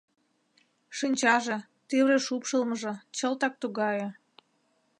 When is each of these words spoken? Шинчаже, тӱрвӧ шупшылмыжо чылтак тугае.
Шинчаже, 0.97 1.57
тӱрвӧ 1.87 2.17
шупшылмыжо 2.25 2.93
чылтак 3.17 3.53
тугае. 3.61 4.07